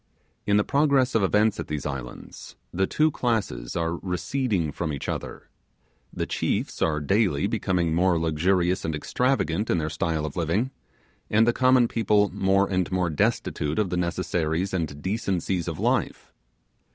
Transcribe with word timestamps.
In 0.47 0.57
the 0.57 0.63
progress 0.63 1.13
of 1.13 1.21
events 1.21 1.59
at 1.59 1.67
these 1.67 1.85
islands, 1.85 2.55
the 2.73 2.87
two 2.87 3.11
classes 3.11 3.75
are 3.75 3.97
receding 3.97 4.71
from 4.71 4.91
each 4.91 5.07
other; 5.07 5.47
the 6.11 6.25
chiefs 6.25 6.81
are 6.81 6.99
daily 6.99 7.45
becoming 7.45 7.93
more 7.93 8.19
luxurious 8.19 8.83
and 8.83 8.95
extravagant 8.95 9.69
in 9.69 9.77
their 9.77 9.91
style 9.91 10.25
of 10.25 10.35
living, 10.35 10.71
and 11.29 11.45
the 11.45 11.53
common 11.53 11.87
people 11.87 12.29
more 12.33 12.67
and 12.67 12.91
more 12.91 13.11
destitute 13.11 13.77
of 13.77 13.91
the 13.91 13.95
necessaries 13.95 14.73
and 14.73 15.03
decencies 15.03 15.67
of 15.67 15.77
life. 15.77 16.33